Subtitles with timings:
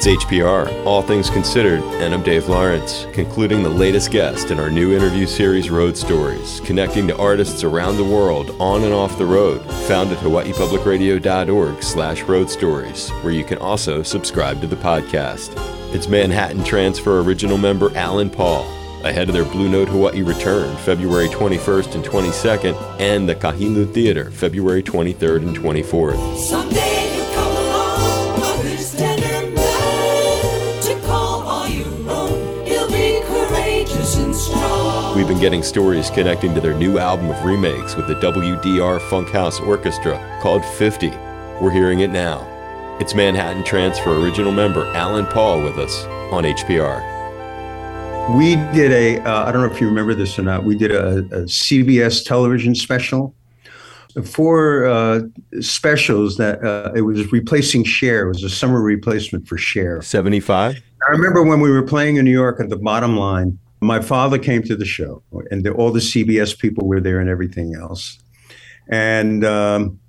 [0.00, 4.70] It's HPR, All Things Considered, and I'm Dave Lawrence, concluding the latest guest in our
[4.70, 9.26] new interview series, Road Stories, connecting to artists around the world on and off the
[9.26, 15.50] road, found at hawaiipublicradio.org slash road stories, where you can also subscribe to the podcast.
[15.92, 18.68] It's Manhattan Transfer original member Alan Paul,
[19.04, 24.30] ahead of their Blue Note Hawaii return, February 21st and 22nd, and the Kahilu Theater,
[24.30, 26.38] February 23rd and 24th.
[26.38, 26.87] Someday
[35.18, 39.60] We've been getting stories connecting to their new album of remakes with the WDR Funkhaus
[39.60, 41.08] Orchestra called 50.
[41.60, 42.46] We're hearing it now.
[43.00, 47.02] It's Manhattan Transfer original member Alan Paul with us on HPR.
[48.38, 49.20] We did a.
[49.28, 50.62] Uh, I don't know if you remember this or not.
[50.62, 53.34] We did a, a CBS television special.
[54.24, 55.22] Four uh,
[55.60, 58.26] specials that uh, it was replacing Cher.
[58.26, 60.00] It was a summer replacement for Cher.
[60.00, 60.80] 75?
[61.08, 64.38] I remember when we were playing in New York at the bottom line, my father
[64.38, 68.18] came to the show and the, all the CBS people were there and everything else.
[68.88, 70.00] And um,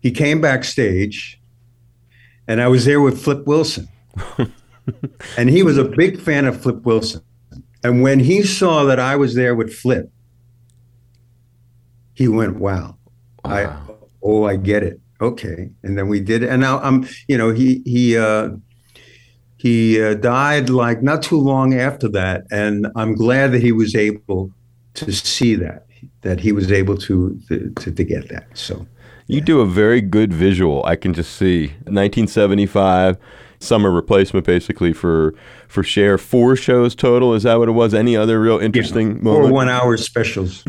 [0.00, 1.40] he came backstage
[2.46, 3.88] and I was there with Flip Wilson.
[5.36, 7.22] and he was a big fan of Flip Wilson.
[7.82, 10.10] And when he saw that I was there with Flip,
[12.14, 12.96] he went, wow.
[13.44, 13.76] I
[14.22, 15.00] oh, I get it.
[15.20, 15.70] Okay.
[15.82, 16.48] And then we did it.
[16.48, 18.50] And now I'm, you know, he he uh
[19.56, 23.94] he uh, died like not too long after that, and I'm glad that he was
[23.94, 24.50] able
[24.94, 25.86] to see that,
[26.22, 28.46] that he was able to to, to get that.
[28.54, 28.86] So
[29.26, 30.84] You do a very good visual.
[30.84, 33.16] I can just see 1975
[33.60, 35.34] summer replacement basically for
[35.68, 37.34] for Cher Four shows total.
[37.34, 37.94] Is that what it was?
[37.94, 39.54] Any other real interesting four moment?
[39.54, 40.64] one hour specials.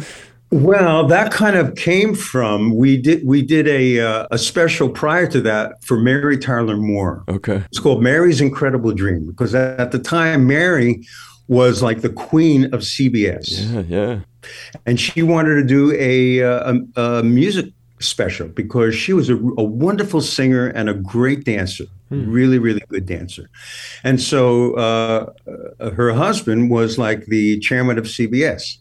[0.56, 5.28] Well, that kind of came from we did we did a uh, a special prior
[5.28, 7.26] to that for Mary Tyler Moore.
[7.28, 7.62] Okay.
[7.70, 11.06] It's called Mary's Incredible Dream because at the time Mary
[11.50, 14.20] was like the queen of CBS, Yeah, yeah.
[14.86, 17.66] and she wanted to do a, uh, a, a music
[18.00, 23.06] special because she was a, a wonderful singer and a great dancer, really, really good
[23.06, 23.50] dancer.
[24.06, 25.34] And so uh,
[25.82, 28.78] uh, her husband was like the chairman of CBS.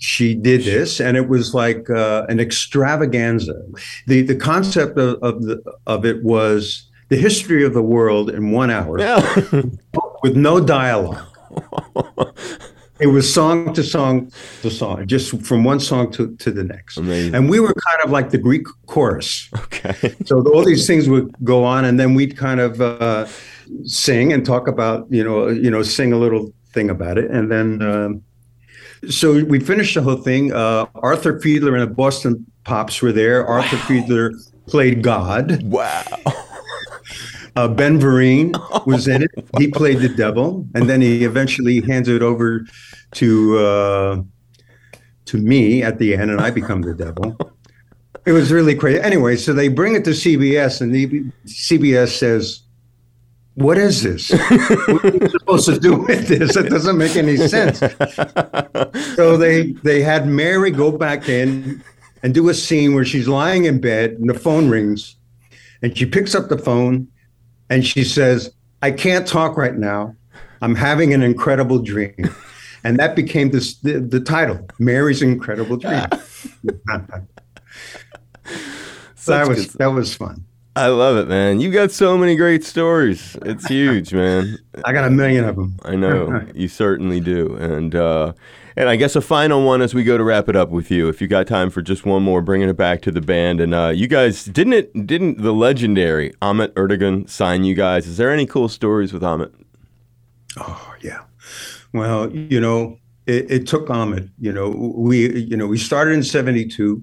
[0.00, 3.62] She did this, and it was like uh, an extravaganza.
[4.06, 8.50] the The concept of of, the, of it was the history of the world in
[8.50, 8.96] one hour
[10.22, 11.26] with no dialogue.
[13.00, 16.98] It was song to song to song, just from one song to, to the next.
[16.98, 17.34] Amazing.
[17.34, 19.48] And we were kind of like the Greek chorus.
[19.56, 20.14] Okay.
[20.26, 23.26] So all these things would go on, and then we'd kind of uh,
[23.84, 27.50] sing and talk about, you know, you know, sing a little thing about it, and
[27.50, 28.22] then um,
[29.08, 30.52] so we finished the whole thing.
[30.52, 33.46] Uh, Arthur Fiedler and the Boston Pops were there.
[33.46, 34.32] Arthur Fiedler
[34.66, 35.62] played God.
[35.62, 36.04] Wow.
[37.56, 38.54] Uh, ben Vereen
[38.86, 39.30] was in it.
[39.58, 42.64] He played the devil, and then he eventually hands it over
[43.14, 44.22] to uh,
[45.24, 47.36] to me at the end, and I become the devil.
[48.24, 49.00] It was really crazy.
[49.00, 52.62] Anyway, so they bring it to CBS, and the CBS says,
[53.54, 54.30] "What is this?
[54.30, 55.28] what are you
[55.58, 56.56] supposed to do with this?
[56.56, 57.80] It doesn't make any sense."
[59.16, 61.82] So they they had Mary go back in
[62.22, 65.16] and do a scene where she's lying in bed, and the phone rings,
[65.82, 67.08] and she picks up the phone
[67.70, 68.52] and she says,
[68.82, 70.14] I can't talk right now.
[70.60, 72.28] I'm having an incredible dream.
[72.82, 76.06] And that became this, the, the title, Mary's Incredible Dream.
[79.14, 80.46] so that was that was fun.
[80.80, 81.60] I love it, man.
[81.60, 83.36] You got so many great stories.
[83.42, 84.56] It's huge, man.
[84.86, 85.78] I got a million of them.
[85.82, 88.32] I know you certainly do, and uh,
[88.76, 91.10] and I guess a final one as we go to wrap it up with you.
[91.10, 93.74] If you got time for just one more, bringing it back to the band, and
[93.74, 98.06] uh, you guys didn't it didn't the legendary Ahmet Ertegun sign you guys?
[98.06, 99.52] Is there any cool stories with Ahmet?
[100.56, 101.24] Oh yeah.
[101.92, 104.30] Well, you know, it, it took Ahmet.
[104.38, 107.02] You know, we you know we started in '72.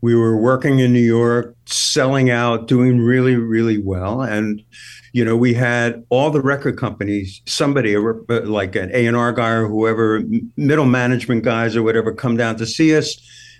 [0.00, 4.62] We were working in New York, selling out, doing really really well, and
[5.12, 9.50] you know we had all the record companies, somebody like an A and R guy
[9.50, 10.22] or whoever,
[10.56, 13.16] middle management guys or whatever, come down to see us,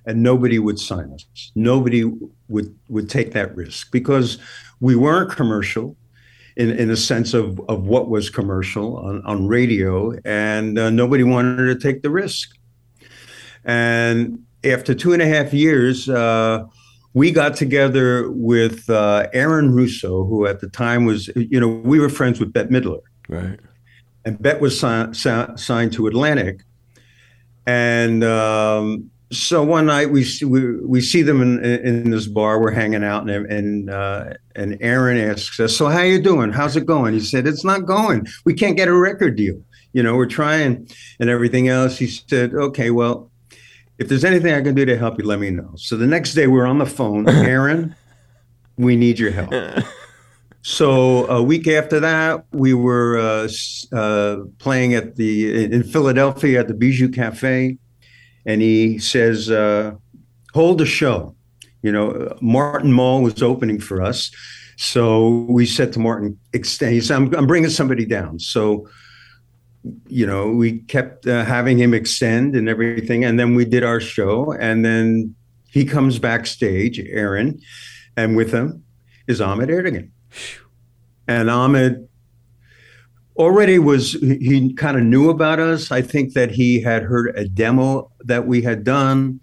[0.07, 1.53] and nobody would sign us.
[1.55, 2.05] Nobody
[2.49, 4.39] would would take that risk because
[4.81, 5.97] we weren't commercial
[6.59, 11.23] in, in a sense of, of what was commercial on, on radio, and uh, nobody
[11.23, 12.51] wanted to take the risk.
[13.65, 16.65] And after two and a half years, uh,
[17.15, 21.99] we got together with uh, Aaron Russo, who at the time was, you know, we
[22.01, 23.59] were friends with Bette Midler, Right.
[24.25, 26.61] and Bette was si- si- signed to Atlantic.
[27.67, 32.61] And um, so one night we see, we, we see them in, in this bar.
[32.61, 36.51] We're hanging out, and and uh, and Aaron asks us, "So how you doing?
[36.51, 38.27] How's it going?" He said, "It's not going.
[38.47, 39.61] We can't get a record deal.
[39.93, 40.89] You know, we're trying
[41.21, 43.31] and everything else." He said, "Okay, well,
[43.99, 46.35] if there's anything I can do to help you, let me know." So the next
[46.35, 47.95] day we're on the phone, Aaron,
[48.77, 49.53] we need your help.
[50.63, 53.49] So a week after that, we were uh,
[53.97, 57.79] uh, playing at the in Philadelphia at the Bijou Cafe,
[58.45, 59.93] and he says, uh,
[60.55, 61.35] "Hold the show."
[61.83, 64.31] You know, Martin Mull was opening for us,
[64.77, 68.89] so we said to Martin, "Extend." He said, "I'm, I'm bringing somebody down." So,
[70.07, 74.01] you know, we kept uh, having him extend and everything, and then we did our
[74.01, 75.35] show, and then
[75.71, 77.61] he comes backstage, Aaron,
[78.17, 78.85] and with him
[79.27, 80.11] is Ahmet Ertegun.
[81.27, 82.09] And Ahmet
[83.37, 85.93] already was, he kind of knew about us.
[85.93, 89.41] I think that he had heard a demo that we had done.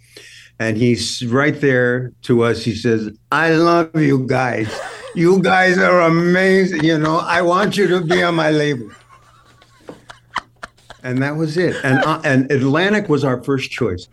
[0.57, 2.63] And he's right there to us.
[2.63, 4.73] He says, I love you guys.
[5.13, 6.83] You guys are amazing.
[6.83, 8.89] You know, I want you to be on my label.
[11.05, 11.75] And that was it.
[11.83, 14.09] And, uh, and Atlantic was our first choice.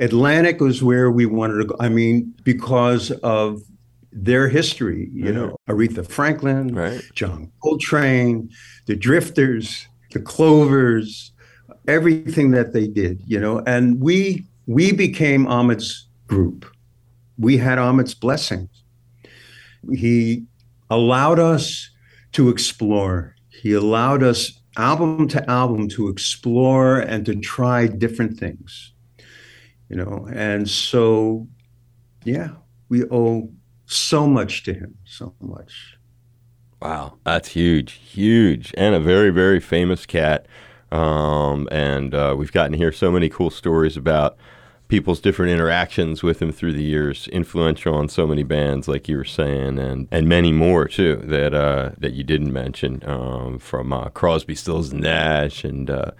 [0.00, 1.76] Atlantic was where we wanted to go.
[1.78, 3.62] I mean, because of
[4.12, 7.00] their history, you know, Aretha Franklin, Right.
[7.14, 8.50] John Coltrane,
[8.86, 11.32] the Drifters, the Clovers,
[11.86, 16.66] everything that they did, you know, and we we became Ahmet's group.
[17.38, 18.70] We had Ahmet's blessings.
[19.92, 20.44] He
[20.90, 21.90] allowed us
[22.32, 23.36] to explore.
[23.50, 28.92] He allowed us album to album to explore and to try different things.
[29.88, 31.46] You know, and so
[32.24, 32.50] yeah,
[32.88, 33.50] we owe
[33.86, 35.98] so much to him, so much.
[36.80, 40.46] Wow, that's huge, huge, and a very, very famous cat.
[40.92, 44.36] Um, and uh, we've gotten to hear so many cool stories about
[44.88, 47.28] people's different interactions with him through the years.
[47.28, 51.54] Influential on so many bands, like you were saying, and and many more too that
[51.54, 56.10] uh, that you didn't mention, um, from uh, Crosby, Stills Nash, and uh,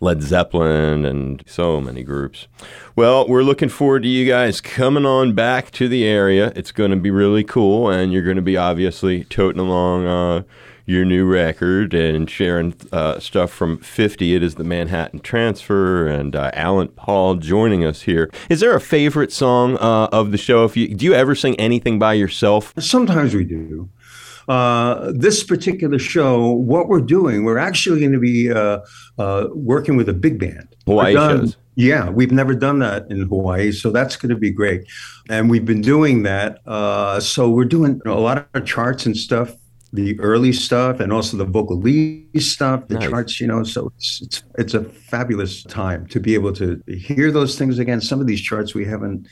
[0.00, 2.48] Led Zeppelin, and so many groups.
[2.96, 6.52] Well, we're looking forward to you guys coming on back to the area.
[6.56, 10.42] It's going to be really cool, and you're going to be obviously toting along uh,
[10.90, 14.34] your new record and sharing uh, stuff from 50.
[14.34, 18.28] It is the Manhattan Transfer, and uh, Alan Paul joining us here.
[18.48, 20.64] Is there a favorite song uh, of the show?
[20.64, 22.74] If you do, you ever sing anything by yourself?
[22.78, 23.88] Sometimes we do.
[24.48, 28.80] Uh, this particular show, what we're doing, we're actually going to be uh,
[29.16, 30.74] uh, working with a big band.
[30.86, 31.56] Hawaii done- shows.
[31.76, 34.82] Yeah, we've never done that in Hawaii, so that's going to be great.
[35.30, 36.58] And we've been doing that.
[36.66, 39.54] Uh, so we're doing a lot of charts and stuff,
[39.92, 43.08] the early stuff, and also the vocalese stuff, the Nice.
[43.10, 43.40] charts.
[43.40, 47.58] You know, so it's it's it's a fabulous time to be able to hear those
[47.58, 48.00] things again.
[48.00, 49.26] Some of these charts we haven't,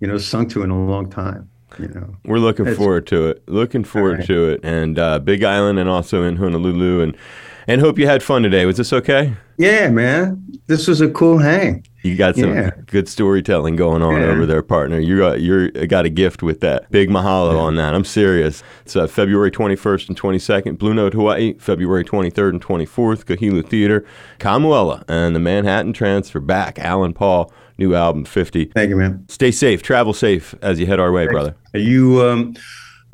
[0.00, 1.50] you know, sung to in a long time.
[1.78, 2.16] You know.
[2.24, 3.48] We're looking forward to it.
[3.48, 4.26] Looking forward right.
[4.28, 4.60] to it.
[4.62, 7.16] And uh, Big Island, and also in Honolulu, and
[7.66, 8.66] and hope you had fun today.
[8.66, 9.34] Was this okay?
[9.56, 10.42] Yeah, man.
[10.66, 11.84] This was a cool hang.
[12.02, 12.70] You got some Yeah.
[12.86, 14.26] good storytelling going on Yeah.
[14.28, 14.98] over there, partner.
[14.98, 16.90] You got you're got a gift with that.
[16.90, 17.94] Big mahalo on that.
[17.94, 18.62] I'm serious.
[18.84, 21.54] It's uh, February 21st and 22nd, Blue Note, Hawaii.
[21.58, 24.04] February 23rd and 24th, Kahilu Theater,
[24.38, 26.40] Kamuela, and the Manhattan Transfer.
[26.40, 28.66] Back, Alan Paul, new album 50.
[28.74, 29.24] Thank you, man.
[29.28, 31.54] Stay safe, travel safe as you head our way, brother.
[31.72, 32.54] Are you um,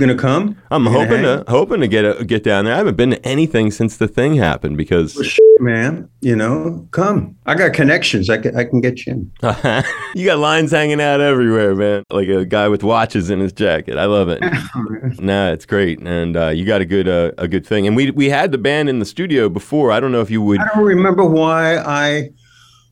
[0.01, 0.57] gonna come?
[0.71, 1.45] I'm gonna hoping hang?
[1.45, 2.75] to hoping to get a, get down there.
[2.75, 6.09] I haven't been to anything since the thing happened because Well, shit, man.
[6.21, 7.37] You know, come.
[7.47, 8.29] I got connections.
[8.29, 9.33] I can, I can get you in.
[10.15, 12.03] you got lines hanging out everywhere, man.
[12.11, 13.99] Like a guy with watches in his jacket.
[13.99, 14.41] I love it.
[15.21, 17.87] nah, it's great, and uh, you got a good uh, a good thing.
[17.87, 19.93] And we we had the band in the studio before.
[19.93, 22.31] I don't know if you would I don't remember why I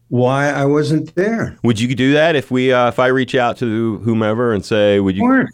[0.09, 1.59] why I wasn't there.
[1.63, 5.01] would you do that if we uh, if I reach out to whomever and say
[5.01, 5.47] would you.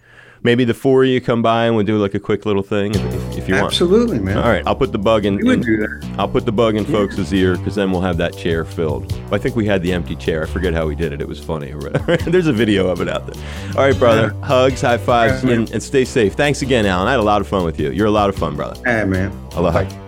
[0.45, 2.95] Maybe the four of you come by and we'll do like a quick little thing
[2.95, 3.67] if, if you want.
[3.67, 4.37] Absolutely, man.
[4.39, 5.37] All right, I'll put the bug in.
[5.37, 6.15] We would in- do that.
[6.19, 9.13] I'll put the bug in folks' ear because then we'll have that chair filled.
[9.33, 10.45] I think we had the empty chair.
[10.45, 11.21] I forget how we did it.
[11.21, 11.73] It was funny.
[12.27, 13.43] There's a video of it out there.
[13.77, 14.31] All right, brother.
[14.43, 16.35] Hugs, high fives, Yeah, and, and stay safe.
[16.35, 17.09] Thanks again, Alan.
[17.09, 17.91] I had a lot of fun with you.
[17.91, 18.81] You're a lot of fun, brother.
[18.85, 19.33] Hey, man.
[19.53, 19.85] Aloha.
[19.85, 20.04] 5,000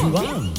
[0.00, 0.49] João.